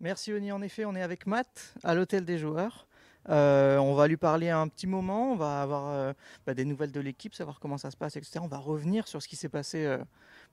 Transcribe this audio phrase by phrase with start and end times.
[0.00, 2.86] Merci Oni, en effet, on est avec Matt à l'hôtel des joueurs.
[3.28, 6.14] Euh, on va lui parler un petit moment, on va avoir euh,
[6.46, 8.40] bah, des nouvelles de l'équipe, savoir comment ça se passe, etc.
[8.42, 9.98] On va revenir sur ce qui s'est passé euh,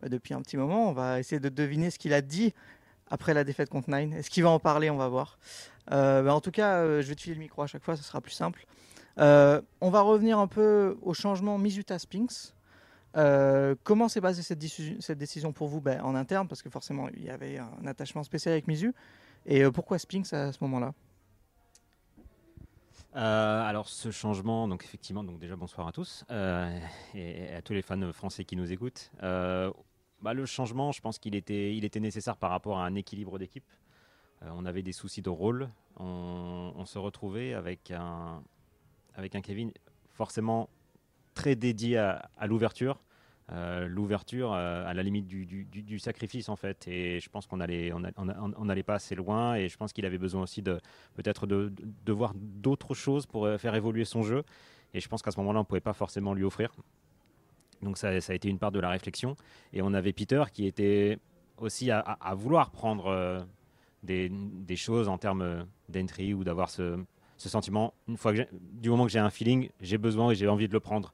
[0.02, 0.90] bah, depuis un petit moment.
[0.90, 2.54] On va essayer de deviner ce qu'il a dit
[3.10, 4.12] après la défaite contre Nine.
[4.12, 4.90] Est-ce qu'il va en parler?
[4.90, 5.40] On va voir.
[5.90, 8.34] Bah, en tout cas, je vais te le micro à chaque fois, ce sera plus
[8.34, 8.66] simple.
[9.18, 12.54] on va revenir un peu au changement Mizuta Spinks.
[13.14, 14.62] comment s'est passée cette,
[15.00, 15.82] cette, décision pour vous?
[16.04, 18.94] En interne, parce que forcément, il y avait un attachement spécial avec Mizu.
[19.48, 20.94] Et pourquoi Spinks à ce moment-là?
[23.16, 26.78] Euh, alors ce changement, donc effectivement, donc déjà bonsoir à tous euh,
[27.16, 29.10] et, à tous les fans français qui nous écoutent.
[29.24, 29.72] Euh,
[30.22, 33.40] bah, le changement, je pense qu'il était, il était nécessaire par rapport à un équilibre
[33.40, 33.66] d'équipe.
[34.42, 35.70] on avait des soucis de rôle.
[35.96, 38.44] On, se retrouvait avec un,
[39.16, 39.72] avec un Kevin
[40.10, 40.70] forcément
[41.34, 43.00] très dédié à l'ouverture,
[43.54, 46.86] euh, l'ouverture euh, à la limite du, sacrifice en fait.
[46.88, 49.56] Et je pense qu'on allait, on, n'allait pas assez loin.
[49.56, 50.82] Et je pense qu'il avait besoin aussi de
[51.16, 54.44] peut-être de, voir d'autres choses pour euh, faire évoluer son jeu.
[54.94, 56.74] Et je pense qu'à ce moment-là, on pouvait pas forcément lui offrir.
[57.82, 59.38] Donc ça, ça, a été une part de la réflexion.
[59.72, 61.18] Et on avait Peter qui était
[61.58, 63.46] aussi à, vouloir prendre
[64.04, 64.30] des,
[64.76, 66.98] choses en termes d'entry ou d'avoir ce,
[67.38, 67.94] sentiment.
[68.08, 70.80] Une fois du moment que j'ai un feeling, j'ai besoin et j'ai envie de le
[70.80, 71.14] prendre.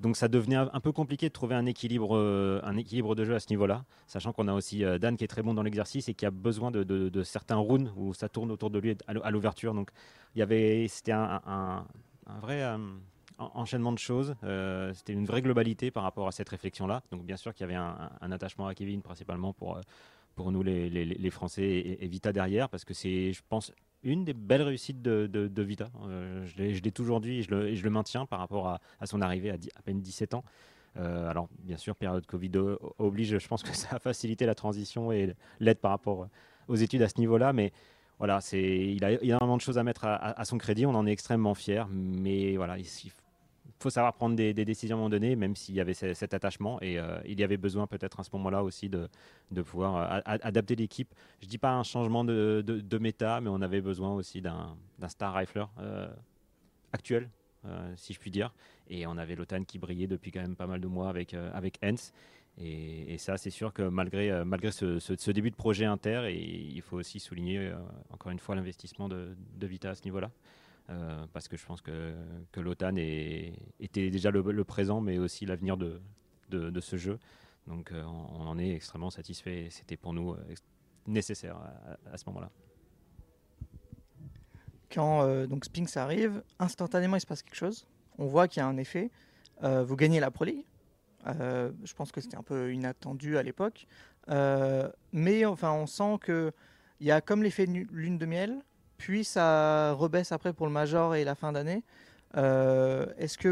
[0.00, 3.34] Donc ça devenait un peu compliqué de trouver un équilibre, euh, un équilibre de jeu
[3.34, 6.08] à ce niveau-là, sachant qu'on a aussi euh, Dan qui est très bon dans l'exercice
[6.08, 9.74] et qui a besoin de, certains rounds où ça tourne autour de lui à l'ouverture.
[9.74, 9.90] Donc
[10.34, 11.84] il y avait, c'était un,
[12.40, 12.78] vrai euh,
[13.38, 14.34] enchaînement de choses.
[14.94, 17.02] c'était une vraie globalité par rapport à cette réflexion-là.
[17.10, 19.78] Donc bien sûr qu'il y avait un, attachement à Kevin principalement pour
[20.36, 24.32] pour nous les, Français et, et, Vita derrière, parce que c'est, je pense, une des
[24.32, 25.90] belles réussites de, Vita.
[26.06, 27.50] Euh, je l'ai toujours dit et je,
[27.84, 30.44] le, maintiens par rapport à, son arrivée à, peine 17 ans.
[30.96, 32.50] Euh, alors, bien sûr, période Covid
[32.98, 36.28] oblige, je pense que ça a facilité la transition et l'aide par rapport
[36.68, 37.72] aux études à ce niveau-là, mais
[38.18, 41.54] voilà, il a énormément de choses à mettre à, son crédit, on en est extrêmement
[41.54, 42.86] fiers, mais voilà, il,
[43.82, 46.80] faut savoir prendre des, décisions à un moment donné, même s'il y avait cet attachement.
[46.82, 49.08] Et euh, il y avait besoin peut-être à ce moment-là aussi de,
[49.62, 51.14] pouvoir euh, adapter l'équipe.
[51.40, 54.76] Je ne dis pas un changement de, de, méta, mais on avait besoin aussi d'un
[55.08, 56.08] star rifler euh,
[56.92, 57.30] actuel,
[57.96, 58.52] si je puis dire.
[58.88, 61.78] Et on avait l'OTAN qui brillait depuis quand même pas mal de mois avec, avec
[61.82, 62.12] Hens.
[62.58, 66.98] Et, ça, c'est sûr que malgré, malgré ce, début de projet inter, et il faut
[66.98, 67.72] aussi souligner
[68.10, 70.30] encore une fois l'investissement de Vita à ce niveau-là.
[70.90, 72.14] Euh, parce que je pense que,
[72.56, 76.00] l'OTAN était déjà le, présent, mais aussi l'avenir de,
[76.48, 77.18] de, ce jeu.
[77.66, 79.68] Donc euh, on, en est extrêmement satisfait.
[79.70, 80.54] C'était pour nous euh,
[81.06, 81.56] nécessaire
[82.12, 82.50] à, ce moment-là.
[84.90, 87.86] Quand donc Spinks arrive, instantanément il se passe quelque chose.
[88.18, 89.10] On voit qu'il y a un effet.
[89.62, 90.64] vous gagnez la Pro League.
[91.24, 93.86] je pense que c'était un peu inattendu à l'époque.
[95.12, 96.52] mais enfin, on sent qu'il
[97.00, 98.64] y a comme l'effet lune de miel
[99.00, 101.82] puis ça rebaisse après pour le major et la fin d'année.
[102.36, 103.48] Euh, est-ce que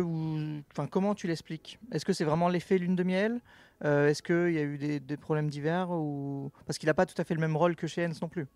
[0.70, 1.78] enfin, comment tu l'expliques?
[1.90, 3.40] Est-ce que c'est vraiment l'effet lune de miel?
[3.84, 7.06] Euh, Est-ce qu'il y a eu des, des problèmes divers ou parce qu'il n'a pas
[7.06, 8.46] tout à fait le même rôle que chez Hens non plus?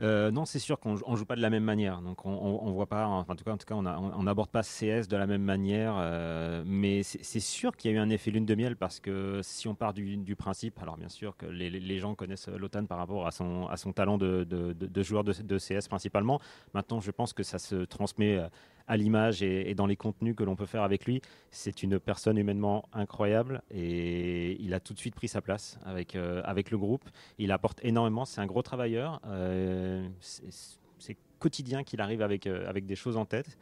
[0.00, 2.00] Euh, non, c'est sûr qu'on ne joue pas de la même manière.
[2.02, 5.16] Donc on, voit pas, en tout cas, en tout cas, on n'aborde pas CS de
[5.16, 5.94] la même manière.
[5.98, 9.40] Euh, mais c'est sûr qu'il y a eu un effet lune de miel parce que
[9.42, 13.26] si on part du, principe, alors bien sûr que les, gens connaissent l'OTAN par rapport
[13.26, 16.40] à son, talent de, de joueur de, CS principalement.
[16.74, 18.48] Maintenant, je pense que ça se transmet euh,
[18.88, 21.20] à l'image et, dans les contenus que l'on peut faire avec lui.
[21.50, 26.16] C'est une personne humainement incroyable et il a tout de suite pris sa place avec,
[26.16, 27.04] euh, avec le groupe.
[27.38, 29.20] Il apporte énormément, c'est un gros travailleur.
[29.26, 33.58] Euh, c'est quotidien qu'il arrive avec, euh, avec des choses en tête.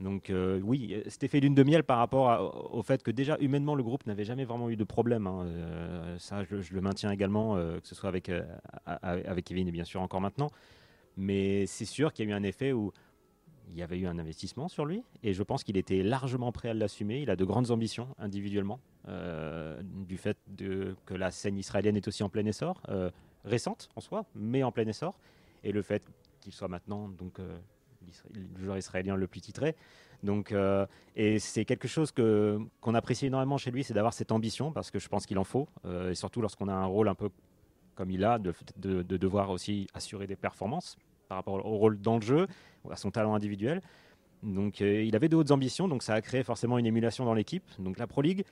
[0.00, 3.82] Donc oui, cet effet lune de miel par rapport au fait que déjà humainement le
[3.82, 5.26] groupe n'avait jamais vraiment eu de problème.
[5.26, 5.48] Hein.
[6.18, 8.30] ça, je, le maintiens également, que ce soit avec,
[8.86, 10.50] avec Kevin et bien sûr encore maintenant.
[11.16, 12.92] Mais c'est sûr qu'il y a eu un effet où
[13.70, 16.70] il y avait eu un investissement sur lui et je pense qu'il était largement prêt
[16.70, 17.20] à l'assumer.
[17.22, 20.38] Il a de grandes ambitions individuellement, euh, du fait
[21.06, 23.10] que la scène israélienne est aussi en plein essor, euh,
[23.44, 25.18] récente en soi, mais en plein essor,
[25.64, 26.02] et le fait
[26.40, 27.58] qu'il soit maintenant donc euh,
[28.32, 29.76] le joueur israélien le plus titré.
[30.24, 30.52] Donc,
[31.14, 34.90] et c'est quelque chose que qu'on apprécie énormément chez lui, c'est d'avoir cette ambition parce
[34.90, 35.68] que je pense qu'il en faut,
[36.10, 37.30] et surtout lorsqu'on a un rôle un peu
[37.94, 40.96] comme il a, de devoir aussi assurer des performances
[41.28, 42.46] par rapport au rôle dans le jeu,
[42.90, 43.80] à son talent individuel.
[44.42, 47.34] Donc euh, il avait de hautes ambitions, donc ça a créé forcément une émulation dans
[47.34, 47.64] l'équipe.
[47.78, 48.44] Donc la Pro League,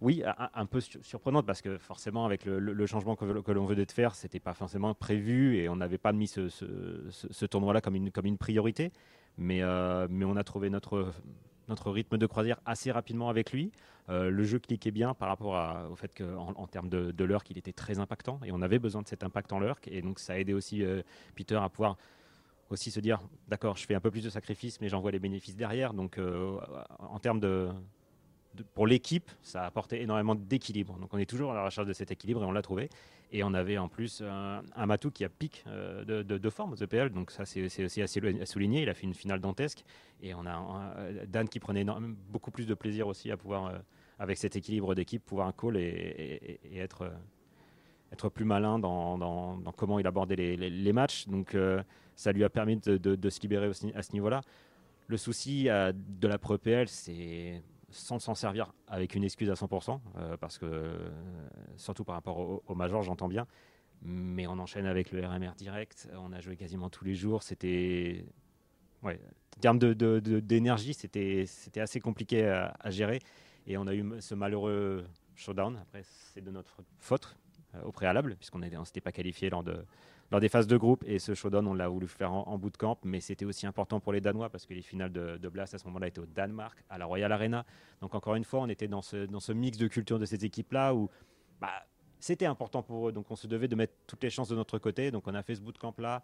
[0.00, 0.22] oui,
[0.54, 4.40] un, peu surprenante parce que forcément avec le, changement que, l'on venait de faire, c'était
[4.40, 8.92] pas forcément prévu et on n'avait pas mis ce, tournoi-là comme une, priorité.
[9.38, 11.12] Mais, euh, mais on a trouvé notre
[11.68, 13.72] notre rythme de croisière assez rapidement avec lui.
[14.08, 17.58] le jeu cliquait bien par rapport au fait qu'en en, termes de, de lurk, il
[17.58, 19.88] était très impactant et on avait besoin de cet impact en lurk.
[19.88, 20.84] Et donc ça a aidé aussi
[21.34, 21.96] Peter à pouvoir
[22.70, 25.18] aussi se dire d'accord, je fais un peu plus de sacrifices, mais j'en vois les
[25.18, 25.94] bénéfices derrière.
[25.94, 26.18] Donc
[26.98, 27.70] en termes de,
[28.74, 30.98] pour l'équipe, ça a apporté énormément d'équilibre.
[30.98, 32.88] Donc on est toujours à la recherche de cet équilibre et on l'a trouvé.
[33.32, 37.10] Et on avait en plus un, Matou qui a pic euh, de, forme aux EPL,
[37.10, 38.82] donc ça c'est aussi assez à souligner.
[38.82, 39.84] Il a fait une finale dantesque
[40.22, 40.94] et on a
[41.26, 41.84] Dan qui prenait
[42.30, 43.78] beaucoup plus de plaisir aussi à pouvoir, euh,
[44.18, 47.10] avec cet équilibre d'équipe, pouvoir un call et, euh, être
[48.32, 51.26] plus malin dans, comment il abordait les, matchs.
[51.28, 51.56] Donc
[52.14, 54.40] ça lui a permis de, se libérer à ce niveau-là.
[55.08, 60.00] Le souci de la Pro EPL, c'est sans s'en servir avec une excuse à 100%,
[60.16, 61.08] euh, parce que, euh,
[61.76, 63.46] surtout par rapport au, Major, j'entends bien,
[64.02, 68.24] mais on enchaîne avec le RMR direct, on a joué quasiment tous les jours, c'était...
[69.02, 69.20] Ouais,
[69.56, 73.20] en termes d'énergie, c'était assez compliqué à, gérer,
[73.66, 77.36] et on a eu ce malheureux showdown, après c'est de notre faute.
[77.36, 77.45] euh,
[77.84, 79.84] au préalable, puisqu'on ne s'était pas qualifié lors de,
[80.40, 81.04] des phases de groupe.
[81.06, 84.00] Et ce showdown, on l'a voulu faire en, bout de camp, mais c'était aussi important
[84.00, 86.82] pour les Danois parce que les finales de, Blast à ce moment-là étaient au Danemark,
[86.90, 87.64] à la Royal Arena.
[88.00, 91.08] Donc encore une fois, on était dans ce, mix de culture de ces équipes-là où
[91.60, 91.86] bah,
[92.20, 93.12] c'était important pour eux.
[93.12, 95.10] Donc on se devait de mettre toutes les chances de notre côté.
[95.10, 96.22] Donc on a fait ce bootcamp-là.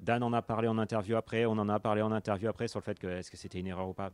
[0.00, 2.78] Dan en a parlé en interview après, on en a parlé en interview après sur
[2.80, 4.10] le fait que est-ce que c'était une erreur ou pas?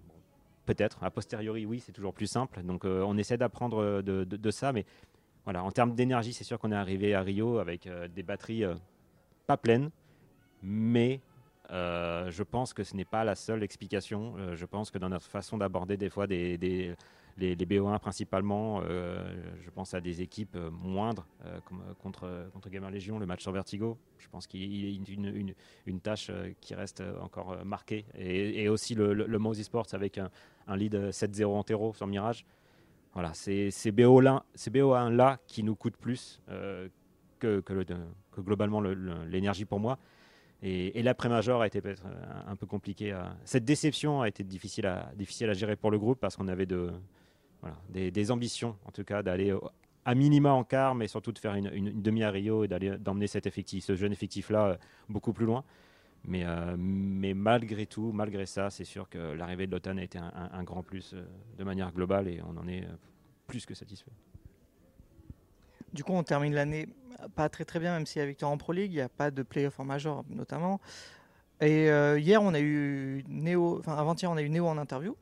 [0.64, 1.04] Peut-être.
[1.04, 2.60] A posteriori, oui, c'est toujours plus simple.
[2.62, 4.84] Donc euh, on essaie d'apprendre de, de, ça, mais
[5.46, 8.64] voilà, en termes d'énergie, c'est sûr qu'on est arrivé à Rio avec euh, des batteries
[8.64, 8.74] euh,
[9.46, 9.90] pas pleines,
[10.60, 11.20] mais
[11.70, 14.34] euh, je pense que ce n'est pas la seule explication.
[14.54, 19.94] je pense que dans notre façon d'aborder des fois des, les, BO1 principalement, je pense
[19.94, 21.26] à des équipes moindres
[21.64, 23.98] comme contre, contre Gamer Legion, le match sur Vertigo.
[24.18, 25.54] Je pense qu'il a une,
[25.86, 28.04] une, tâche qui reste encore marquée.
[28.16, 30.30] Et, aussi le, le, Mouse Esports avec un,
[30.66, 32.44] un lead 7-0 en terreau sur Mirage.
[33.16, 36.86] Voilà, c'est ces BO1-là qui nous coûtent plus euh,
[37.38, 37.86] que, que,
[38.38, 39.98] globalement l'énergie pour moi.
[40.62, 42.04] Et, l'après-major a été peut-être
[42.46, 43.18] un, peu compliqué.
[43.46, 46.66] Cette déception a été difficile à, difficile à gérer pour le groupe parce qu'on avait
[46.66, 46.92] de,
[47.88, 49.50] des, ambitions, en tout cas, d'aller
[50.04, 53.46] à minima en quart, mais surtout de faire une, demi à Rio et d'emmener cet
[53.46, 54.76] effectif, ce jeune effectif-là euh,
[55.08, 55.64] beaucoup plus loin.
[56.26, 60.18] Mais, euh, mais malgré tout, malgré ça, c'est sûr que l'arrivée de l'OTAN a été
[60.18, 61.24] un, grand plus euh,
[61.56, 62.96] de manière globale et on en est euh,
[63.46, 64.10] plus que satisfait.
[65.92, 66.88] Du coup, on termine l'année
[67.36, 69.42] pas très très bien, même si avec en Pro League, il n'y a pas de
[69.42, 70.80] playoff en major notamment.
[71.62, 75.16] Et hier, on a eu Néo, enfin avant-hier, on a eu Néo en interview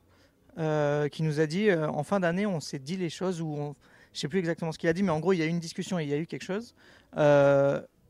[0.56, 3.76] qui nous a dit en fin d'année, on s'est dit les choses où on,
[4.12, 5.50] je sais plus exactement ce qu'il a dit, mais en gros, il y a eu
[5.50, 6.74] une discussion et il y a eu quelque chose.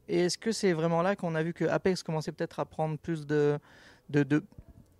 [0.08, 2.98] Et est-ce que c'est vraiment là qu'on a vu que Apex commençait peut-être à prendre
[2.98, 3.58] plus de,
[4.10, 4.44] de,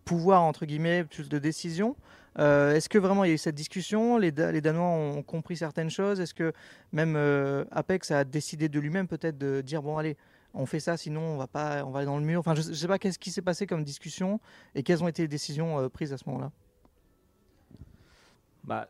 [0.04, 1.96] pouvoir, entre guillemets, plus de décisions
[2.38, 5.56] euh, Est-ce que vraiment il y a eu cette discussion les, les, Danois ont compris
[5.56, 6.52] certaines choses Est-ce que
[6.92, 10.16] même euh, Apex a décidé de lui-même peut-être de dire bon allez,
[10.54, 12.40] on fait ça, sinon on va pas, on va aller dans le mur.
[12.40, 14.40] Enfin, je, ne sais pas qu'est-ce qui s'est passé comme discussion
[14.74, 16.50] et quelles ont été les décisions euh, prises à ce moment-là?
[18.62, 18.88] Bah,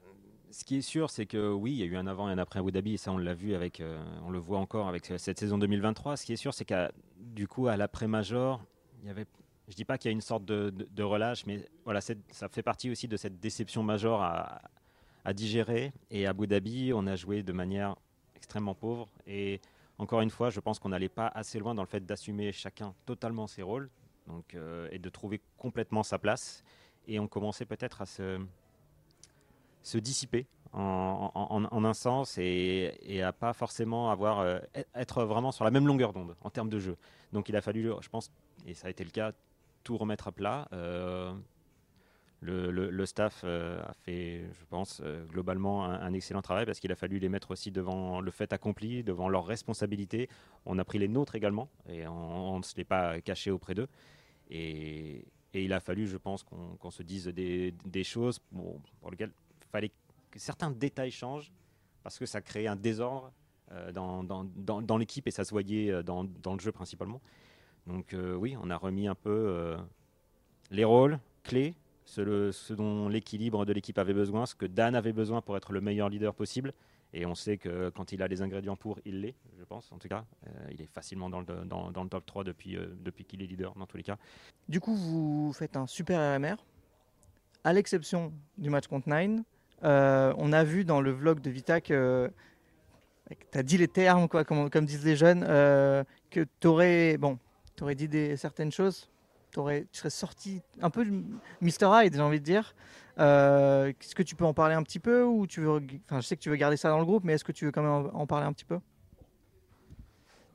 [0.55, 2.39] ce qui est sûr, c'est que oui, il y a eu un avant et un
[2.39, 5.13] après Abu Dhabi, et ça on l'a vu avec, euh, on le voit encore avec
[5.17, 6.17] cette saison 2023.
[6.17, 8.63] Ce qui est sûr, c'est qu'à du coup à l'après-major,
[9.03, 9.27] il y avait,
[9.67, 12.89] je dis pas qu'il y a une sorte de, relâche, mais voilà, ça fait partie
[12.89, 15.93] aussi de cette déception majeure à, digérer.
[16.11, 17.97] Et à Abu Dhabi, on a joué de manière
[18.37, 19.09] extrêmement pauvre.
[19.27, 19.61] Et
[19.99, 22.95] encore une fois, je pense qu'on n'allait pas assez loin dans le fait d'assumer chacun
[23.07, 23.91] totalement ses rôles,
[24.29, 26.63] donc euh, et de trouver complètement sa place.
[27.09, 28.39] Et on commençait peut-être à se
[29.85, 34.59] se dissiper en, un sens et, et, à pas forcément avoir euh,
[34.95, 36.97] être vraiment sur la même longueur d'onde en termes de jeu.
[37.33, 38.33] Donc il a fallu, je pense,
[38.67, 39.33] et ça a été le cas,
[39.85, 40.67] tout remettre à plat.
[40.73, 41.33] Euh,
[42.41, 45.01] le, staff euh, a fait, je pense,
[45.31, 49.03] globalement un, excellent travail parce qu'il a fallu les mettre aussi devant le fait accompli,
[49.05, 50.29] devant leurs responsabilités.
[50.67, 53.89] On a pris les nôtres également et on ne se l'est pas caché auprès d'eux.
[54.51, 55.25] Et,
[55.57, 59.31] il a fallu, je pense, qu'on se dise des, des choses pour lesquelles
[59.75, 59.91] fallait
[60.31, 61.53] que certains détails changent
[62.05, 63.33] parce que ça créait un désordre
[63.73, 64.45] euh, dans, dans,
[64.83, 67.21] dans, l'équipe et ça se voyait euh, dans, le jeu principalement.
[67.89, 69.77] Donc euh, oui, on a remis un peu
[70.71, 75.13] les rôles clés, ce, ce dont l'équilibre de l'équipe avait besoin, ce que Dan avait
[75.13, 76.73] besoin pour être le meilleur leader possible.
[77.13, 79.99] Et on sait que quand il a les ingrédients pour, il l'est, je pense, en
[79.99, 80.25] tout cas.
[80.73, 83.87] il est facilement dans le, dans, le top 3 depuis, depuis qu'il est leader, dans
[83.87, 84.19] tous les cas.
[84.69, 86.57] Du coup, vous faites un super RMR,
[87.63, 89.45] à l'exception du match contre Nine.
[89.83, 92.31] Euh, on a vu dans le vlog de Vita que
[93.29, 97.39] tu as dit les termes, quoi, comme, disent les jeunes, euh, que tu aurais, bon,
[97.95, 99.11] dit des, certaines choses.
[99.57, 101.05] aurais, tu serais sorti un peu
[101.61, 101.87] Mr.
[101.93, 102.75] Hyde, j'ai envie de dire.
[103.17, 106.43] Est-ce que tu peux en parler un petit peu ou tu veux, je sais que
[106.43, 108.27] tu veux garder ça dans le groupe, mais est-ce que tu veux quand même en
[108.27, 108.79] parler un petit peu?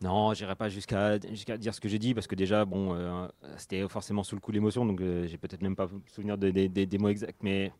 [0.02, 3.86] Non, j'irai pas jusqu'à dire ce que j'ai dit parce que déjà, bon, euh, c'était
[3.90, 7.10] forcément sous le coup de l'émotion, donc euh, j'ai peut-être même pas souvenir des mots
[7.10, 7.74] exacts, mais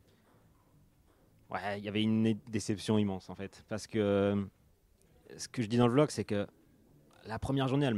[1.50, 4.46] ouais, il y avait une déception immense en fait, parce que
[5.36, 6.46] ce que je dis dans le vlog, c'est que
[7.26, 7.90] la première journée,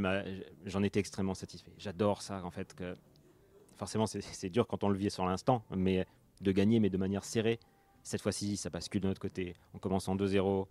[0.65, 1.71] j'en étais extrêmement satisfait.
[1.77, 2.75] J'adore ça en fait,
[3.75, 6.05] forcément c'est dur quand on le vit sur l'instant, mais
[6.41, 7.59] de gagner, mais de manière serrée.
[8.03, 9.55] Cette fois-ci, ça bascule de notre côté.
[9.73, 10.67] On commence en 2-0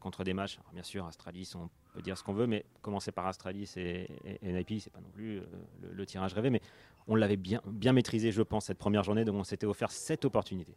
[0.00, 0.58] contre des matchs.
[0.72, 4.08] bien sûr, Astralis, on peut dire ce qu'on veut, mais commencer par Astralis et,
[4.42, 5.44] et, NIP, c'est pas non plus euh,
[5.92, 6.60] le, tirage rêvé, mais
[7.06, 10.74] on l'avait bien maîtrisé, je pense, cette première journée, donc on s'était offert cette opportunité.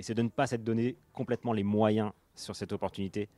[0.00, 3.28] Et c'est de ne pas s'être donné complètement les moyens sur cette opportunité.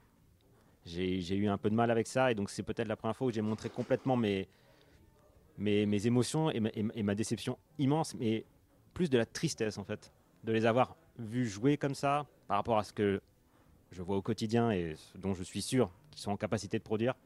[0.86, 3.26] J'ai eu un peu de mal avec ça, et donc c'est peut-être la première fois
[3.26, 4.46] où j'ai montré complètement mes,
[5.58, 8.44] mes, émotions et ma, déception immense, mais
[8.94, 10.12] plus de la tristesse en fait,
[10.44, 13.20] de les avoir vus jouer comme ça par rapport à ce que
[13.90, 17.16] je vois au quotidien et dont je suis sûr qu'ils sont en capacité de produire.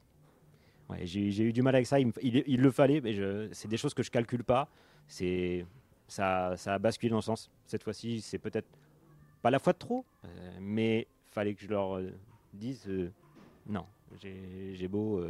[1.02, 2.12] J'ai eu du mal avec ça, il,
[2.58, 3.14] le fallait, mais
[3.52, 4.70] c'est des choses que je calcule pas.
[5.08, 7.50] Ça a basculé dans le sens.
[7.66, 8.66] Cette fois-ci, c'est peut-être
[9.46, 10.28] pas la fois de trop, euh,
[10.60, 12.10] mais fallait que je leur euh,
[12.52, 13.12] dise euh,
[13.68, 13.86] non.
[14.20, 15.22] J'ai beau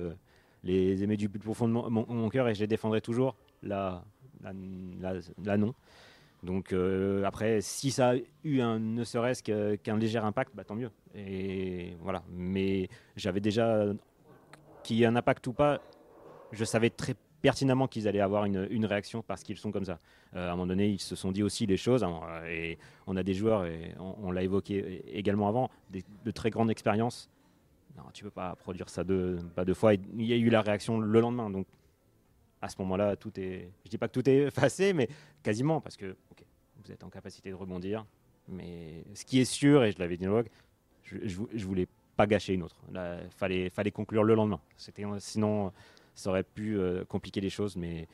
[0.62, 3.36] les aimer du plus profond de mon, cœur et je les défendrai toujours.
[3.62, 4.04] Là,
[4.42, 5.74] là, là non.
[6.42, 6.74] Donc
[7.24, 10.90] après, si ça a eu un, ne serait-ce qu'un léger impact, bah, tant mieux.
[11.14, 12.22] Et voilà.
[12.30, 13.86] Mais j'avais déjà
[14.82, 15.80] qu'il y ait un impact ou pas,
[16.52, 17.14] je savais très
[17.46, 20.00] pertinemment qu'ils allaient avoir une, réaction parce qu'ils sont comme ça.
[20.34, 22.02] Euh, à un moment donné, ils se sont dit aussi les choses.
[22.02, 22.76] Hein, et
[23.06, 27.30] on a des joueurs, et on, l'a évoqué également avant, de très grandes expériences.
[27.96, 29.38] Non, tu peux pas produire ça deux,
[29.74, 29.94] fois.
[29.94, 31.48] Il y a eu la réaction le lendemain.
[31.48, 31.68] Donc
[32.60, 33.70] à ce moment-là, tout est.
[33.84, 35.08] Je dis pas que tout est effacé, mais
[35.44, 36.16] quasiment, parce que
[36.84, 38.04] vous êtes en capacité de rebondir.
[38.48, 40.42] Mais ce qui est sûr, et je l'avais dit dans
[41.04, 41.86] je, je, voulais
[42.16, 42.80] pas gâcher une autre.
[42.90, 44.60] Il fallait, fallait conclure le lendemain.
[45.18, 45.72] Sinon,
[46.16, 47.76] ça aurait pu euh, compliquer les choses.
[47.76, 48.08] Mais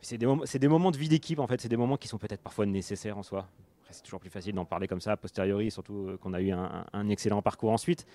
[0.00, 1.60] c'est des, moments de vie d'équipe, en fait.
[1.60, 3.48] C'est des moments qui sont peut-être parfois nécessaires en soi.
[3.90, 6.52] C'est toujours plus facile d'en parler comme ça, a posteriori, surtout euh, qu'on a eu
[6.52, 8.06] un, excellent parcours ensuite.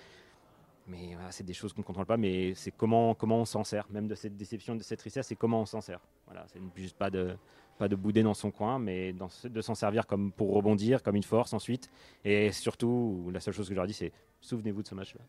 [0.86, 4.08] Mais c'est des choses qu'on ne contrôle pas, mais c'est comment, on s'en sert, même
[4.08, 6.00] de cette déception, de cette tristesse, c'est comment on s'en sert.
[6.26, 7.36] Voilà, c'est juste pas de,
[7.78, 9.14] pas de bouder dans son coin, mais
[9.44, 11.90] de s'en servir comme pour rebondir, comme une force ensuite.
[12.24, 15.20] Et surtout, la seule chose que je leur dis, c'est souvenez-vous de ce match-là.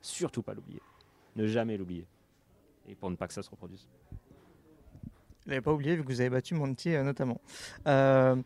[0.00, 0.80] Surtout pas l'oublier.
[1.34, 2.06] Ne jamais l'oublier.
[2.88, 3.86] Et pour ne pas que ça se reproduise.
[5.44, 7.40] Vous n'avez pas oublié, vu que vous avez battu Monty euh, notamment.
[7.86, 8.36] Euh,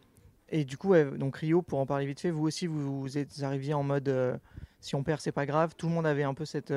[0.50, 3.74] et du coup, donc Rio, pour en parler vite fait, vous aussi, vous, êtes arriviez
[3.74, 4.08] en mode.
[4.08, 4.36] Euh,
[4.80, 5.74] si on perd, c'est pas grave.
[5.76, 6.74] Tout le monde avait un peu cette,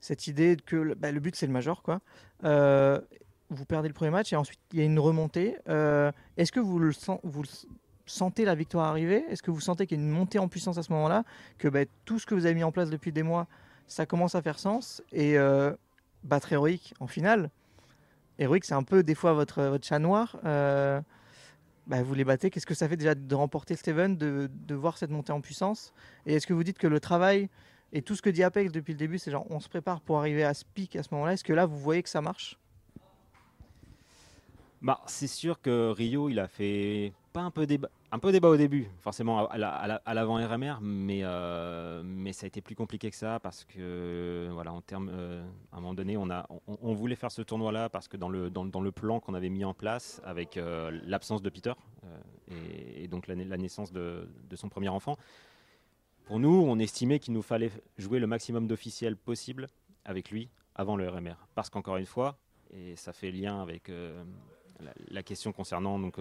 [0.00, 1.82] cette idée que bah, le but, c'est le major.
[1.82, 2.00] Quoi.
[3.48, 5.56] Vous perdez le premier match et ensuite, il y a une remontée.
[6.36, 7.44] Est-ce que vous
[8.04, 9.24] sentez la victoire arriver?
[9.30, 11.24] Est-ce que vous sentez qu'il y a une montée en puissance à ce moment-là?
[11.56, 13.46] Que bah, tout ce que vous avez mis en place depuis des mois,
[13.86, 15.38] ça commence à faire sens Et
[16.26, 17.50] battre héroïque en finale,
[18.38, 20.36] héroïque, c'est un peu des fois votre, votre chat noir.
[21.86, 22.50] Bah, vous les battez.
[22.50, 25.92] Qu'est-ce que ça fait déjà de remporter Steven, de, de voir cette montée en puissance?
[26.26, 27.48] Et est-ce que vous dites que le travail
[27.92, 30.18] et tout ce que dit Apex depuis le début, c'est genre on se prépare pour
[30.18, 31.34] arriver à ce pic à ce moment-là?
[31.34, 32.58] Est-ce que là, vous voyez que ça marche?
[34.82, 38.48] Bah, C'est sûr que Rio, il a fait pas un peu débat, un peu débat
[38.48, 43.16] au début, forcément à l'avant RMR, mais, euh, mais ça a été plus compliqué que
[43.16, 47.14] ça parce que, voilà, en termes, euh, à un moment donné, on, a, on, voulait
[47.14, 50.22] faire ce tournoi-là parce que dans le, dans, le plan qu'on avait mis en place
[50.24, 51.74] avec euh, l'absence de Peter
[52.48, 55.18] et, donc la, la naissance de, de, son premier enfant,
[56.24, 59.66] pour nous, on estimait qu'il nous fallait jouer le maximum d'officiels possible
[60.06, 61.34] avec lui avant le RMR.
[61.54, 62.38] Parce qu'encore une fois,
[62.72, 63.92] et ça fait lien avec
[65.10, 66.18] la, question concernant donc,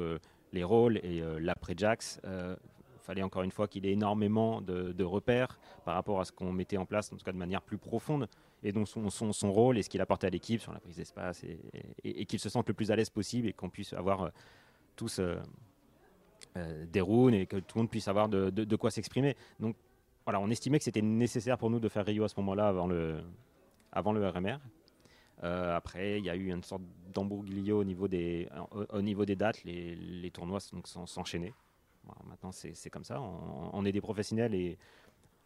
[0.55, 2.19] les rôles et euh, l'après-Jax.
[2.23, 2.55] Il euh,
[3.01, 6.77] fallait encore une fois qu'il ait énormément de, repères par rapport à ce qu'on mettait
[6.77, 8.27] en place, en tout cas de manière plus profonde,
[8.63, 11.59] et donc son, rôle et ce qu'il apportait à l'équipe sur la prise d'espace, et,
[12.03, 14.29] et, qu'il se sente le plus à l'aise possible et qu'on puisse avoir euh,
[14.95, 15.21] tous
[16.87, 19.35] des runes et que tout le monde puisse avoir de, de, quoi s'exprimer.
[19.59, 19.75] Donc
[20.23, 22.87] voilà, on estimait que c'était nécessaire pour nous de faire Rio à ce moment-là avant
[22.87, 23.19] le,
[23.91, 24.57] avant le RMR.
[25.45, 26.81] Euh, après, il y a eu une sorte
[27.13, 28.47] d'embrouglio au, niveau des,
[29.35, 29.63] dates.
[29.63, 31.53] Les, tournois sont s'enchaîner.
[32.27, 33.21] maintenant, c'est comme ça.
[33.21, 34.77] On, est des professionnels et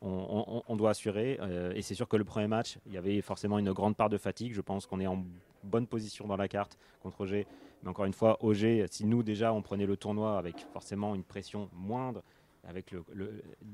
[0.02, 1.38] on, doit assurer.
[1.42, 4.10] Euh, et c'est sûr que le premier match, il y avait forcément une grande part
[4.10, 4.54] de fatigue.
[4.54, 5.26] Je pense qu'on est en
[5.64, 7.46] bonne position dans la carte contre OG.
[7.84, 11.24] Mais encore une fois, OG, si nous déjà on prenait le tournoi avec forcément une
[11.24, 12.24] pression moindre,
[12.68, 13.04] avec le,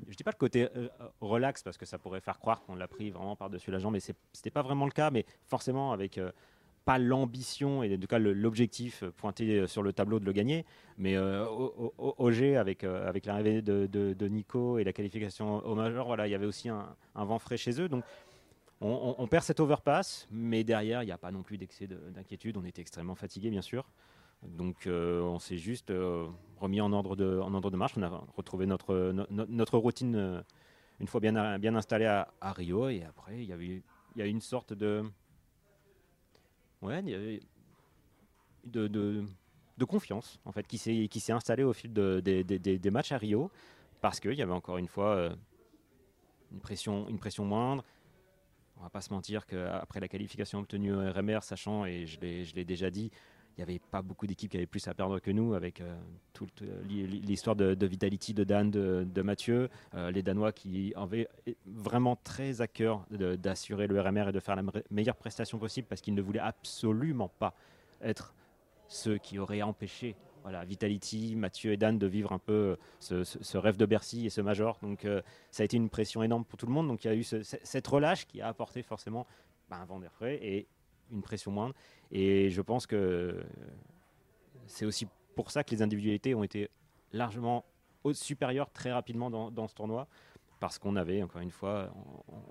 [0.08, 0.88] je dis pas le côté euh,
[1.22, 4.00] relax parce que ça pourrait faire croire qu'on l'a pris vraiment par-dessus la jambe, mais
[4.00, 6.32] c'était pas vraiment le cas, mais forcément avec euh,
[6.86, 10.66] pas l'ambition et en tout cas l'objectif pointé sur le tableau de le gagner,
[10.98, 16.36] mais au, au, avec, l'arrivée de, Nico et la qualification au major, voilà, il y
[16.36, 17.90] avait aussi un, vent frais chez eux.
[17.90, 18.04] Donc
[18.82, 22.56] on, perd cet overpass, mais derrière, il n'y a pas non plus d'excès d'inquiétude.
[22.56, 23.90] On était extrêmement fatigué, bien sûr.
[24.44, 25.92] Donc on s'est juste
[26.66, 27.94] remis en ordre, de, en ordre de marche.
[27.98, 30.44] On a retrouvé notre, notre routine
[31.00, 32.90] une fois bien, bien installée à, Rio.
[32.90, 33.82] Et après, il y avait
[34.16, 35.04] il y a une sorte de
[36.82, 37.02] ouais,
[38.64, 43.12] de, de, confiance en fait qui s'est qui s'est installée au fil de, des, matchs
[43.12, 43.52] à Rio
[44.02, 45.36] parce qu'il y avait encore une fois euh,
[46.52, 47.84] une pression une pression moindre.
[48.78, 52.66] On va pas se mentir qu'après la qualification obtenue au RMR, sachant et je l'ai
[52.66, 53.10] déjà dit,
[53.58, 55.98] il n'y avait pas beaucoup d'équipes qui avaient plus à perdre que nous, avec euh,
[56.34, 61.28] toute euh, l'histoire de, Vitality, de Dan, de, Mathieu, euh, les Danois qui avaient
[61.66, 66.02] vraiment très à cœur d'assurer le RMR et de faire la meilleure prestation possible parce
[66.02, 67.54] qu'ils ne voulaient absolument pas
[68.02, 68.34] être
[68.88, 73.78] ceux qui auraient empêché voilà, Vitality, Mathieu et Dan de vivre un peu ce, rêve
[73.78, 74.78] de Bercy et ce major.
[74.84, 75.08] Donc
[75.50, 76.88] ça a été une pression énorme pour tout le monde.
[76.88, 79.26] Donc il y a eu cette relâche qui a apporté forcément
[79.70, 80.68] bah, un vent d'air frais
[81.12, 81.74] une pression moindre.
[82.12, 83.44] Et je pense que
[84.68, 86.70] c'est aussi pour ça que les individualités ont été
[87.12, 87.66] largement
[88.14, 90.08] supérieures très rapidement dans, ce tournoi,
[90.60, 91.90] parce qu'on avait, encore une fois,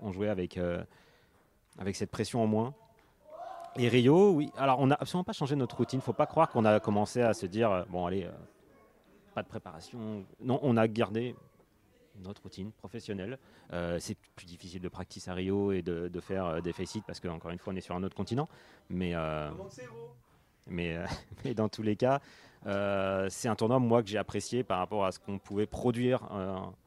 [0.01, 0.83] on, jouait avec, euh,
[1.77, 2.73] avec cette pression en moins.
[3.77, 5.97] Et Rio, oui, alors on n'a absolument pas changé notre routine.
[5.97, 8.31] Il ne faut pas croire qu'on a commencé à se dire, euh, bon, allez, euh,
[9.33, 10.25] pas de préparation.
[10.39, 11.35] Non, on a gardé
[12.23, 13.37] notre routine professionnelle.
[13.73, 17.19] Euh, c'est plus difficile de practice à Rio et de, faire euh, des faceits parce
[17.19, 18.47] qu'encore une fois, on est sur un autre continent.
[18.89, 19.49] Mais, euh,
[20.67, 20.97] mais,
[21.45, 22.21] mais, dans tous les cas,
[23.29, 26.23] c'est un tournoi, moi, que j'ai apprécié par rapport à ce qu'on pouvait produire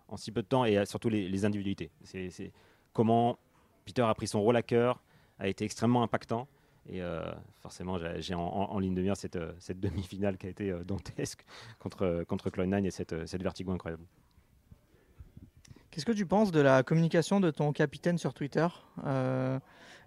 [0.09, 1.91] en si peu de temps et surtout les, individualités.
[2.03, 2.53] C'est
[2.93, 3.39] comment
[3.85, 5.01] Peter a pris son rôle à cœur,
[5.39, 6.49] a été extrêmement impactant.
[6.91, 7.01] Et
[7.61, 11.45] forcément, j'ai en, ligne de mire cette, cette demi-finale qui a été dantesque
[11.79, 14.03] contre, contre Cloud9 et cette, cette vertigo incroyable.
[15.99, 18.69] Qu'est-ce que tu penses de la communication de ton capitaine sur Twitter
[19.05, 19.59] euh,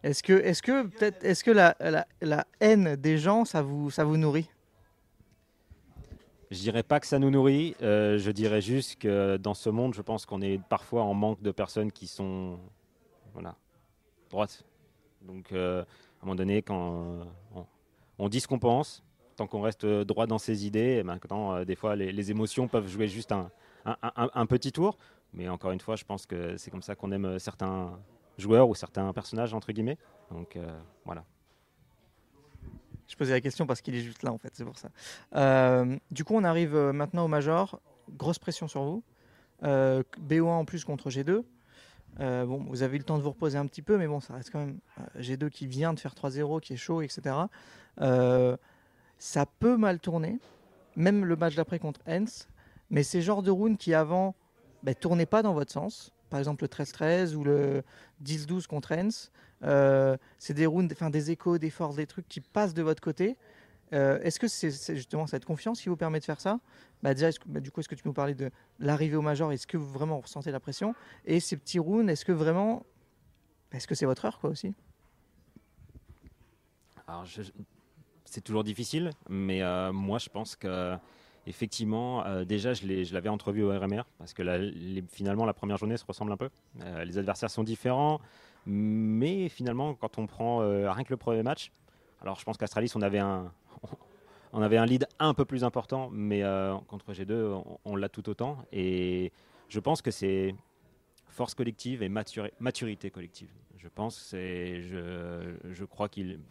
[0.04, 4.16] Est-ce que, est que peut-être, est-ce que la, haine des gens, ça vous, ça vous
[4.16, 4.50] nourrit?
[6.50, 7.76] Je dirais pas que ça nous nourrit.
[7.82, 11.42] Euh, je dirais juste que dans ce monde, je pense qu'on est parfois en manque
[11.42, 12.58] de personnes qui sont,
[13.34, 13.58] voilà,
[14.30, 14.64] droites.
[15.24, 17.28] Donc, euh, à un moment donné, quand
[18.18, 19.04] on, dit ce qu'on pense,
[19.36, 23.34] tant qu'on reste droit dans ses idées, maintenant, des fois, les, émotions peuvent jouer juste
[23.34, 24.98] un petit tour.
[25.34, 27.98] Mais encore une fois, je pense que c'est comme ça qu'on aime euh, certains
[28.38, 29.98] joueurs ou certains personnages, entre guillemets.
[30.30, 31.24] Donc euh, voilà.
[33.08, 34.90] Je posais la question parce qu'il est juste là, en fait, c'est pour ça.
[35.36, 37.80] Euh, du coup, on arrive maintenant au Major.
[38.18, 39.04] Grosse pression sur vous.
[39.62, 41.44] BO1 en plus contre G2.
[42.18, 44.34] bon, vous avez eu le temps de vous reposer un petit peu, mais bon, ça
[44.34, 44.80] reste quand même
[45.20, 47.36] G2 qui vient de faire 3-0, qui est chaud, etc.
[47.98, 50.40] ça peut mal tourner,
[50.96, 52.48] même le match d'après contre Hens,
[52.90, 54.36] mais c'est genre de round qui avant
[54.84, 56.12] ben, tournez pas dans votre sens.
[56.30, 57.84] Par exemple, le 13-13 ou le
[58.24, 59.32] 10-12 contre Hens.
[59.64, 63.02] Euh, c'est des rounds, enfin, des échos, des forces, des trucs qui passent de votre
[63.02, 63.38] côté.
[63.94, 66.60] Euh, est-ce que c'est justement cette confiance qui vous permet de faire ça?
[67.04, 67.14] Bah
[67.46, 69.52] bah, Du coup, est-ce que tu peux nous parler de l'arrivée au Major?
[69.52, 70.96] Est-ce que vous vraiment ressentez la pression?
[71.26, 72.86] Et ces petits rounds, est-ce que vraiment.
[73.74, 74.74] Est-ce que c'est votre heure aussi?
[78.26, 80.96] C'est toujours difficile, mais euh, moi, je pense que
[81.48, 84.44] effectivement, euh, déjà, je l'avais entrevu au RMR parce que
[85.10, 86.50] finalement, la première journée se ressemble un peu.
[86.82, 88.20] Euh, les adversaires sont différents,
[88.66, 91.72] mais finalement, quand on prend euh, rien que le premier match,
[92.22, 93.52] alors je pense qu'Astralis, on avait un.
[94.54, 96.44] On avait un lead un peu plus important, mais
[96.90, 98.58] contre G2, on, l'a tout autant.
[98.74, 99.32] Et
[99.70, 100.54] je pense que c'est
[101.30, 103.48] force collective et maturité collective.
[103.78, 106.42] Je pense, je, je crois qu'il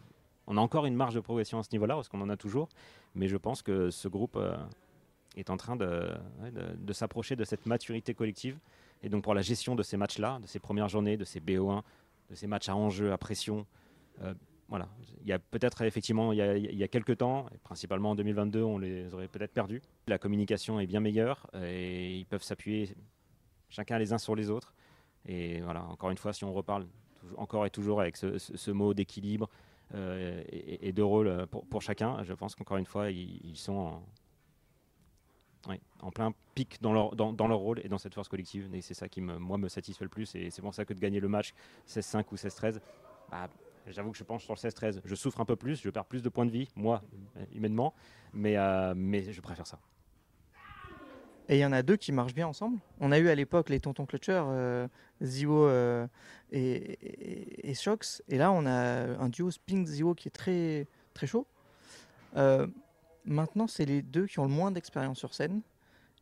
[0.47, 2.69] on a encore une marge de progression à ce niveau-là, parce qu'on en a toujours,
[3.13, 4.35] mais je pense que ce groupe
[5.35, 6.11] est en train de,
[6.91, 8.57] s'approcher de cette maturité collective.
[9.03, 11.81] Et donc pour la gestion de ces matchs-là, de ces premières journées, de ces BO1,
[12.29, 13.65] de ces matchs à enjeu, à pression,
[14.21, 14.33] euh,
[14.69, 14.87] voilà.
[15.21, 19.13] Il y a peut-être effectivement, il y a, quelques temps, principalement en 2022, on les
[19.13, 19.81] aurait peut-être perdus.
[20.07, 22.95] La communication est bien meilleure et ils peuvent s'appuyer
[23.67, 24.73] chacun les uns sur les autres.
[25.25, 26.87] Et voilà, encore une fois, si on reparle
[27.35, 29.49] encore et toujours avec ce mot d'équilibre,
[29.93, 32.23] euh, et, de rôle euh, pour, chacun.
[32.23, 34.03] Je pense qu'encore une fois, ils, sont en,
[36.13, 38.69] plein pic dans leur, dans, leur rôle et dans cette force collective.
[38.81, 40.35] C'est ça qui, me, moi, me satisfait le plus.
[40.35, 41.53] Et c'est pour ça que de gagner le match
[41.87, 42.79] 16-5 ou 16-13,
[43.29, 43.49] bah,
[43.87, 45.01] j'avoue que je pense sur le 16-13.
[45.03, 47.01] Je souffre un peu plus, je perds plus de points de vie, moi,
[47.53, 47.93] humainement,
[48.33, 49.79] mais, euh, mais je préfère ça.
[51.51, 52.79] Et il y en a deux qui marchent bien ensemble.
[53.01, 54.87] On a eu à l'époque les tontons clutchers, euh,
[55.21, 56.07] Zio euh,
[56.51, 58.23] et, Shox.
[58.29, 61.45] Et là, on a un duo Spink Zio qui est très, très chaud.
[62.37, 62.67] Euh,
[63.25, 65.61] maintenant, c'est les deux qui ont le moins d'expérience sur scène.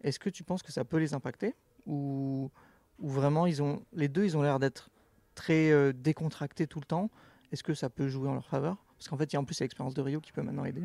[0.02, 2.52] Est-ce que tu penses que ça peut les impacter ou,
[3.00, 4.90] vraiment, ils ont, les deux, ils ont l'air d'être
[5.34, 7.10] très décontractés tout le temps
[7.52, 8.78] Est-ce que ça peut jouer en leur faveur?
[8.98, 10.84] Parce qu'en fait, il y a en plus l'expérience de Rio qui peut maintenant aider.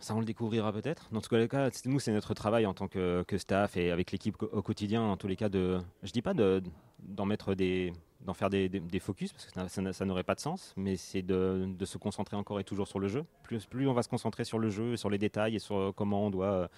[0.00, 1.08] Ça, on le découvrira peut-être.
[1.12, 4.42] Dans tous les cas, nous, c'est notre travail en tant que, staff et avec l'équipe
[4.42, 7.92] au quotidien, en tous les cas, de, je dis pas d'en mettre des,
[8.24, 8.68] d'en faire des,
[9.00, 12.64] focus parce que ça, n'aurait pas de sens, mais c'est de, se concentrer encore et
[12.64, 13.24] toujours sur le jeu.
[13.42, 16.26] Plus, plus on va se concentrer sur le jeu, sur les détails et sur comment
[16.26, 16.68] on doit,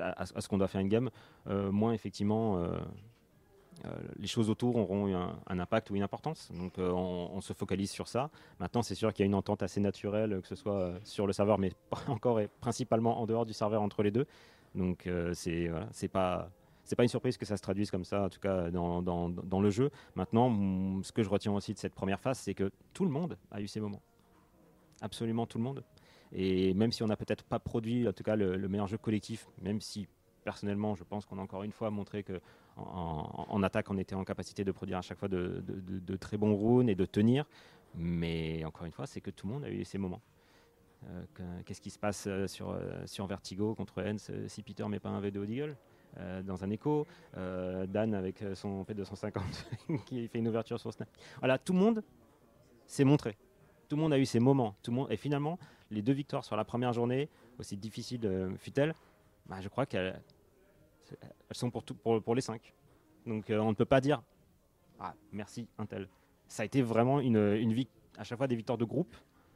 [0.00, 1.10] à, ce qu'on doit faire une gamme,
[1.48, 2.58] euh, moins effectivement.
[2.58, 2.78] Euh,
[3.84, 6.50] euh, les choses autour auront un, impact ou une importance.
[6.52, 8.30] Donc euh, on, se focalise sur ça.
[8.58, 11.26] Maintenant, c'est sûr qu'il y a une entente assez naturelle, que ce soit euh, sur
[11.26, 11.72] le serveur, mais
[12.08, 14.26] encore et principalement en dehors du serveur entre les deux.
[14.74, 16.50] Donc c'est voilà, c'est pas
[16.86, 19.70] c'est pas une surprise que ça se traduise comme ça, en tout cas dans, le
[19.70, 19.90] jeu.
[20.14, 23.36] Maintenant, ce que je retiens aussi de cette première phase, c'est que tout le monde
[23.50, 24.02] a eu ses moments.
[25.02, 25.84] Absolument tout le monde.
[26.32, 28.98] Et même si on n'a peut-être pas produit, en tout cas, le, le, meilleur jeu
[28.98, 30.08] collectif, même si
[30.44, 32.40] personnellement, je pense qu'on a encore une fois montré que
[33.62, 36.94] attaque, on était en capacité de produire à chaque fois de, très bons runes et
[36.94, 37.44] de tenir.
[37.94, 40.20] Mais encore une fois, c'est que tout le monde a eu ses moments.
[41.08, 44.98] Euh, qu'est-ce qui se passe euh, sur, euh, sur Vertigo contre Hens si Peter met
[44.98, 45.76] pas un V2 Deagle
[46.44, 49.40] dans un écho Dan avec son P250
[50.06, 51.08] qui fait une ouverture sur Snap.
[51.38, 52.02] Voilà, tout le monde
[52.86, 53.36] s'est montré.
[53.88, 54.74] Tout le monde a eu ses moments.
[54.82, 55.58] Tout le monde, et finalement,
[55.90, 58.94] les deux victoires sur la première journée, aussi difficile fut-elle,
[59.46, 60.20] bah, je crois qu'elles
[61.48, 61.84] elles sont pour,
[62.22, 62.74] pour, les cinq.
[63.26, 64.22] Donc euh, on ne peut pas dire
[64.98, 66.08] ah, merci Intel.
[66.48, 67.84] Ça a été vraiment une, une
[68.18, 69.14] à chaque fois des victoires de groupe,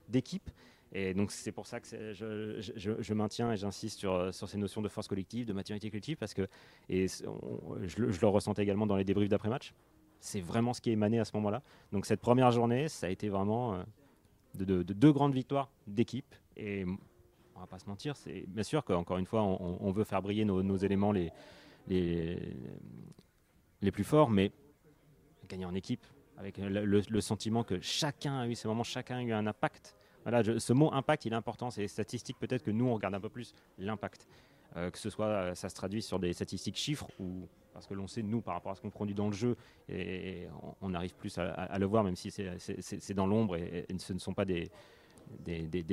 [0.08, 0.50] d'équipe.
[0.92, 4.88] Et donc c'est pour ça que je, maintiens et j'insiste sur, sur ces notions de
[4.88, 6.48] force collective, de maturité collective, parce que
[6.88, 9.72] je, le ressentais également dans les débriefs d'après-match.
[10.18, 11.62] C'est vraiment ce qui est émané à ce moment-là.
[11.92, 13.82] Donc cette première journée, ça a été vraiment euh,
[14.54, 16.34] de, de, de deux grandes victoires d'équipe.
[16.56, 16.84] Et
[17.60, 20.46] on va pas se mentir, c'est bien sûr qu'encore une fois, on, veut faire briller
[20.46, 21.30] nos, éléments les,
[23.92, 24.50] plus forts, mais
[25.46, 26.06] gagner en équipe,
[26.38, 29.94] avec le, sentiment que chacun a eu ces moments, chacun a eu un impact.
[30.24, 31.70] Voilà, ce mot impact, il est important.
[31.70, 34.26] C'est statistique peut-être que nous, on regarde un peu plus l'impact.
[34.76, 37.94] Euh, que ce soit, euh, ça se traduit sur des statistiques chiffres ou parce que
[37.94, 39.56] l'on sait, nous, par rapport à ce qu'on produit dans le jeu,
[39.88, 40.46] et,
[40.80, 44.34] on, arrive plus à, le voir, même si c'est dans l'ombre et, ce ne sont
[44.34, 44.70] pas des,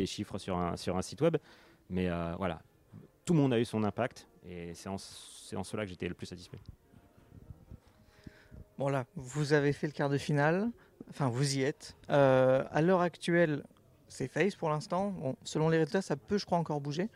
[0.05, 1.37] chiffres sur un, site web.
[1.89, 2.61] Mais euh, voilà,
[3.25, 6.25] tout le monde a eu son impact et c'est en, cela que j'étais le plus
[6.25, 6.59] satisfait.
[8.79, 10.71] Bon là, vous avez fait le quart de finale,
[11.09, 11.95] enfin vous y êtes.
[12.09, 13.63] À l'heure actuelle,
[14.07, 15.13] c'est Face pour l'instant.
[15.43, 17.09] Selon les résultats, ça peut, je crois, encore bouger.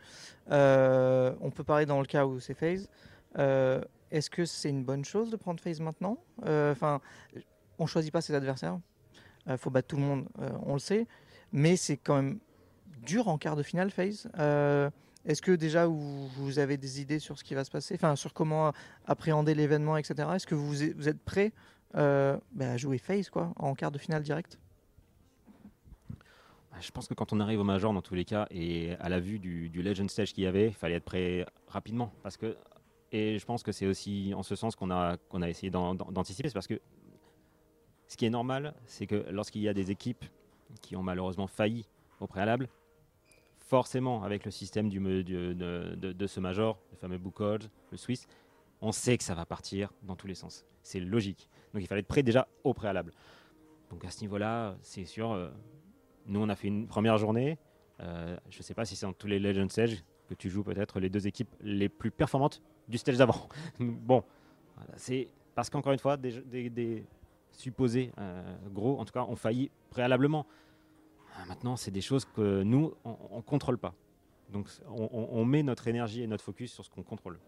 [0.50, 2.88] Euh, on peut parler dans le cas où c'est Phase.
[4.10, 7.00] Est-ce que c'est une bonne chose de prendre Phase maintenant Enfin,
[7.78, 8.78] on choisit pas ses adversaires.
[9.48, 10.26] Il faut battre tout le monde,
[10.64, 11.06] on le sait
[11.52, 12.38] mais c'est quand même
[13.02, 13.90] dur en quart de finale.
[14.38, 14.90] Euh,
[15.24, 18.32] est-ce que déjà vous, avez des idées sur ce qui va se passer, enfin sur
[18.32, 18.72] comment
[19.06, 20.28] appréhender l'événement, etc.
[20.34, 21.52] Est-ce que vous, êtes prêt
[21.94, 24.58] euh, bah, à jouer FaZe quoi, en quart de finale direct?
[26.82, 29.20] Je pense que quand on arrive au Major, dans tous les cas, et à la
[29.20, 32.12] vue du, Legend Stage qu'il y avait, il fallait être prêt rapidement.
[32.22, 32.56] Parce que,
[33.12, 36.48] et je pense que c'est aussi en ce sens qu'on a, qu'on a essayé d'anticiper.
[36.48, 36.80] C'est parce que
[38.08, 40.24] ce qui est normal, c'est que lorsqu'il y a des équipes
[40.80, 41.86] qui ont malheureusement failli
[42.20, 42.68] au préalable,
[43.58, 48.26] forcément avec le système de, ce major, le fameux book le Swiss,
[48.82, 50.66] on sait que ça va partir dans tous les sens.
[50.82, 51.48] C'est logique.
[51.72, 53.12] Donc il fallait être prêt déjà au préalable.
[53.90, 55.50] Donc à ce niveau-là, c'est sûr, euh,
[56.26, 57.58] nous on a fait une première journée.
[58.00, 60.62] Euh, je ne sais pas si c'est dans tous les Legend Stage que tu joues
[60.62, 63.48] peut-être les deux équipes les plus performantes du stage d'avant.
[63.80, 64.24] bon,
[64.96, 67.04] c'est parce qu'encore une fois, des,
[67.52, 70.46] supposés euh, gros, en tout cas, ont failli préalablement.
[71.36, 73.94] Ah, maintenant, c'est des choses que nous, on ne contrôle pas.
[74.52, 77.38] Donc, on, met notre énergie et notre focus sur ce qu'on contrôle.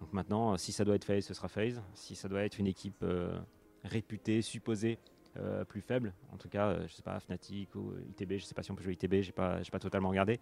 [0.00, 1.80] Donc maintenant, si ça doit être phase, ce sera phase.
[1.94, 3.38] Si ça doit être une équipe euh,
[3.84, 4.98] réputée, supposée,
[5.36, 8.62] euh, plus faible, en tout cas, je sais pas, Fnatic ou ITB, je sais pas
[8.62, 10.40] si on peut jouer ITB, j'ai pas, pas totalement regardé.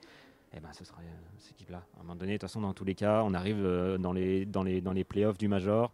[0.54, 1.00] Eh ben, ce sera
[1.38, 1.82] cette équipe-là.
[1.96, 3.62] À un moment donné, de toute façon, dans tous les cas, on arrive
[3.98, 5.92] dans les dans les dans les playoffs du major.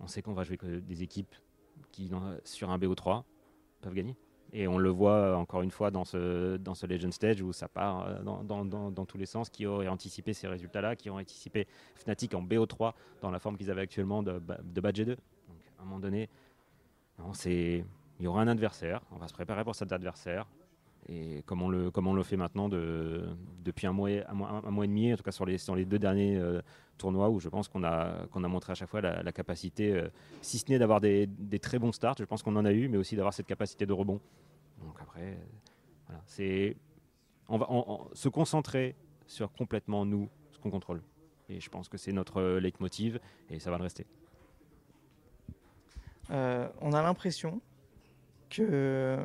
[0.00, 1.34] On sait qu'on va jouer des équipes
[1.92, 2.10] qui,
[2.44, 3.24] sur un BO3,
[3.82, 4.16] peuvent gagner.
[4.56, 7.52] Et on le voit euh, encore une fois dans ce, dans ce Legend Stage où
[7.52, 11.10] ça part euh, dans, dans, dans, tous les sens, qui auraient anticipé ces résultats-là, qui
[11.10, 11.66] ont anticipé
[11.96, 15.06] Fnatic en BO3 dans la forme qu'ils avaient actuellement de, de Badge 2.
[15.06, 15.18] Donc
[15.78, 16.28] à un moment donné,
[18.18, 20.46] il y aura un adversaire, on va se préparer pour cet adversaire.
[21.08, 23.24] et comme on le, fait maintenant de,
[23.64, 26.60] depuis un mois, et, demi, en tout cas sur les, deux derniers euh,
[26.96, 30.08] tournois où je pense qu'on a, montré à chaque fois la, capacité, euh,
[30.42, 31.28] si ce n'est d'avoir des,
[31.60, 33.92] très bons starts, je pense qu'on en a eu, mais aussi d'avoir cette capacité de
[33.92, 34.20] rebond.
[34.82, 35.38] Donc après,
[37.48, 37.68] on va
[38.12, 38.96] se concentrer
[39.26, 41.02] sur complètement nous, ce qu'on contrôle.
[41.48, 44.06] Et je pense que c'est notre leitmotiv et ça va le rester.
[46.30, 47.60] Euh, on a l'impression
[48.50, 49.18] que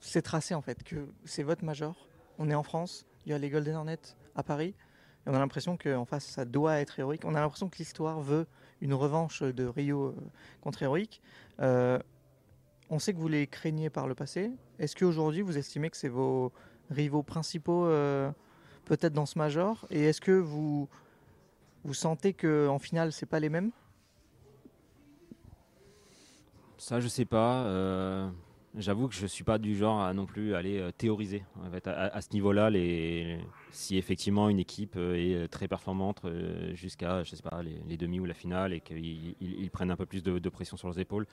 [0.00, 2.08] c'est tracé en fait, que c'est votre major.
[2.38, 4.74] On est en France, il y a les Golden Hornets à Paris,
[5.26, 7.24] et on a l'impression qu'en face ça doit être héroïque.
[7.24, 8.46] On a l'impression que l'histoire veut
[8.80, 10.14] une revanche de Rio euh,
[10.60, 11.20] contre héroïque.
[11.60, 11.98] Euh,
[12.88, 14.50] on sait que vous les craignez par le passé.
[14.78, 16.52] Est-ce qu'aujourd'hui vous estimez que c'est vos
[16.90, 17.84] rivaux principaux
[18.84, 19.86] peut-être dans ce major?
[19.90, 20.88] Et est-ce que vous,
[21.84, 23.70] vous sentez qu'en finale c'est pas les mêmes?
[26.80, 28.32] Ça je sais pas.
[28.76, 31.42] J'avoue que je suis pas du genre à non plus aller euh, théoriser.
[31.84, 32.70] à, ce niveau-là,
[33.72, 36.22] si effectivement une équipe euh, est euh, très performante
[36.74, 40.22] jusqu'à, je sais pas, les, demi ou la finale et qu'ils prennent un peu plus
[40.22, 41.26] de, pression sur leurs épaules,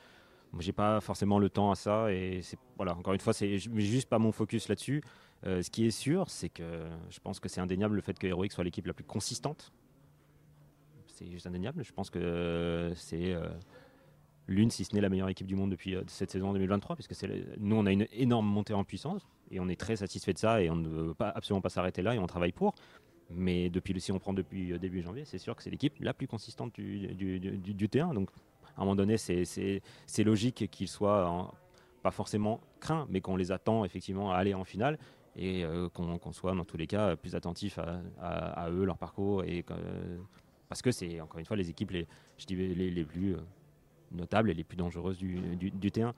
[0.60, 2.42] j'ai pas forcément le temps à ça et
[2.78, 5.04] voilà encore une fois c'est juste pas mon focus là-dessus.
[5.44, 8.50] ce qui est sûr, c'est que je pense que c'est indéniable le fait que Heroic
[8.50, 9.72] soit l'équipe la plus consistante.
[11.08, 11.84] C'est juste indéniable.
[11.84, 13.36] Je pense que c'est
[14.48, 17.14] l'une, si ce n'est la meilleure équipe du monde depuis euh, cette saison 2023, puisque
[17.58, 20.62] nous, on a une énorme montée en puissance et on est très satisfait de ça
[20.62, 22.74] et on ne veut pas, absolument pas s'arrêter là et on travaille pour.
[23.30, 26.14] Mais depuis, si on prend depuis euh, début janvier, c'est sûr que c'est l'équipe la
[26.14, 28.14] plus consistante du, du, du, terrain.
[28.14, 28.30] Donc,
[28.78, 31.54] à un moment donné, c'est logique qu'ils soient
[32.04, 34.98] pas forcément craints, mais qu'on les attend effectivement à aller en finale
[35.36, 37.80] et euh, qu'on soit dans tous les cas plus attentif
[38.22, 39.44] à, eux, leur parcours.
[39.44, 39.66] Et,
[40.70, 43.36] parce que c'est encore une fois les équipes les, plus
[44.12, 46.14] notables et les plus dangereuses du, du, T1.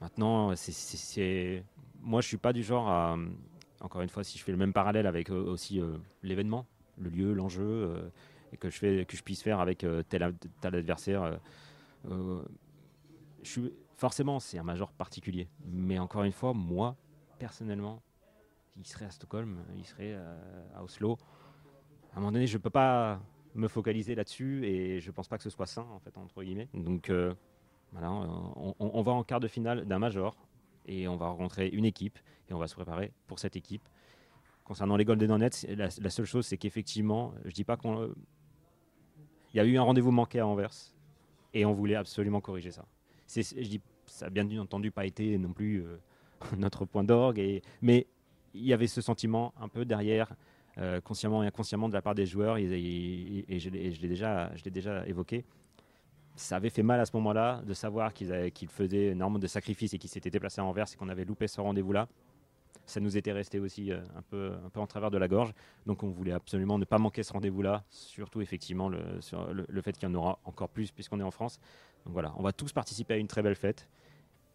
[0.00, 1.64] Maintenant, c'est,
[2.00, 3.16] moi, je suis pas du genre à,
[3.82, 6.66] encore une fois, si je fais le même parallèle avec euh, aussi euh, l'événement,
[6.98, 8.10] le lieu, l'enjeu, euh,
[8.60, 11.40] que je, que je puisse faire avec tel, tel, adversaire,
[12.04, 12.42] je
[13.42, 15.48] suis, forcément, c'est un major particulier.
[15.64, 16.94] Mais encore une fois, moi,
[17.38, 18.02] personnellement,
[18.76, 20.14] il serait à Stockholm, il serait
[20.74, 21.16] à Oslo.
[22.12, 23.20] À un moment donné, je peux pas
[23.54, 26.68] me focaliser là-dessus et je pense pas que ce soit sain en fait entre guillemets.
[26.74, 27.34] Donc euh,
[27.92, 30.36] voilà, on, va en quart de finale d'un major
[30.86, 33.82] et on va rencontrer une équipe et on va se préparer pour cette équipe.
[34.64, 38.14] Concernant les Golden Hornets, la, la seule chose c'est qu'effectivement, je dis pas qu'on
[39.54, 40.94] y a eu un rendez-vous manqué à Anvers
[41.54, 42.86] et on voulait absolument corriger ça.
[43.34, 45.96] Je dis, ça a bien entendu pas été non plus euh,
[46.56, 48.06] notre point d'orgue, mais
[48.54, 50.34] il y avait ce sentiment un peu derrière
[50.78, 55.44] euh, consciemment et inconsciemment de la part des joueurs, et, je, l'ai déjà, évoqué.
[56.34, 59.98] Ça avait fait mal à ce moment-là de savoir qu'ils faisaient énormément de sacrifices et
[59.98, 62.08] qu'ils s'étaient déplacés à Anvers et qu'on avait loupé ce rendez-vous-là.
[62.86, 65.52] Ça nous était resté aussi euh, un, peu, un peu en travers de la gorge.
[65.86, 69.92] Donc on voulait absolument ne pas manquer ce rendez-vous-là, surtout effectivement le, sur le, fait
[69.92, 71.60] qu'il y en aura encore plus puisqu'on est en France.
[72.06, 73.88] Donc voilà, on va tous participer à une très belle fête.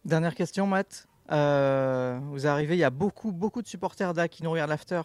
[0.04, 1.06] Dernière question, Matt.
[1.30, 5.02] Euh, vous arrivez, il y a beaucoup, beaucoup de supporters d'A qui nous regardent l'after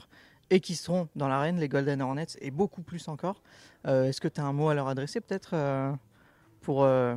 [0.50, 3.42] et qui seront dans l'arène, les Golden Hornets, et beaucoup plus encore.
[3.88, 5.92] Euh, est-ce que tu as un mot à leur adresser peut-être euh,
[6.62, 7.16] pour euh,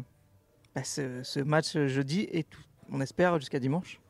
[0.74, 2.46] bah, ce, match jeudi et
[2.90, 4.00] on espère jusqu'à dimanche?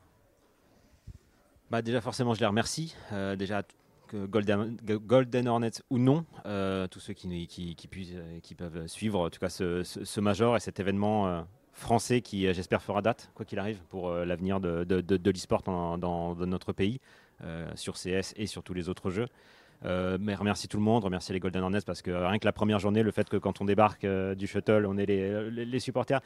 [1.69, 2.95] Bah déjà forcément je les remercie.
[3.37, 3.61] déjà
[4.13, 6.25] Golden, Golden Hornets ou non,
[6.89, 10.79] tous ceux qui, qui, puissent, qui peuvent suivre en tout cas ce, major et cet
[10.79, 15.61] événement français qui j'espère fera date, quoi qu'il arrive, pour l'avenir de, de, de, l'e-sport
[15.63, 17.01] dans, dans, notre pays.
[17.43, 19.27] Euh, sur CS et sur tous les autres jeux.
[19.85, 22.51] Euh, mais remercie tout le monde, remercie les Golden Hornets parce que rien que la
[22.51, 25.79] première journée, le fait que quand on débarque euh, du shuttle, on est les, les,
[25.79, 26.19] supporters.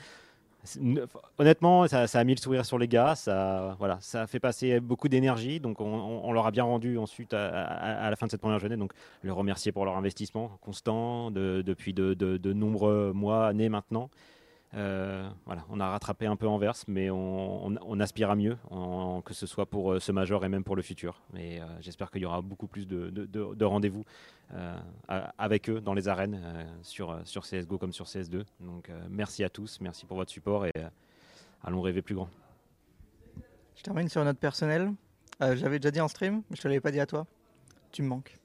[1.38, 3.16] Honnêtement, ça, a mis le sourire sur les gars.
[3.16, 5.60] Ça, voilà, ça a fait passer beaucoup d'énergie.
[5.60, 8.78] Donc, on, leur a bien rendu ensuite à, la fin de cette première journée.
[8.78, 14.10] Donc, le remercier pour leur investissement constant depuis de, de nombreux mois, années maintenant.
[14.74, 18.58] Euh, voilà, on a rattrapé un peu Anvers, mais on, aspire à mieux,
[19.26, 21.22] que ce soit pour euh, ce major et même pour le futur.
[21.34, 24.04] Mais euh, j'espère qu'il y aura beaucoup plus de, rendez-vous
[25.38, 26.42] avec eux dans les arènes
[26.82, 28.44] sur, sur CSGO comme sur CS2.
[28.60, 30.74] Donc merci à tous, merci pour votre support et
[31.64, 32.30] allons rêver plus grand.
[33.76, 34.94] Je termine sur notre personnel.
[35.40, 37.26] J'avais déjà dit en stream, mais je ne te l'avais pas dit à toi.
[37.94, 38.41] Tu me manques.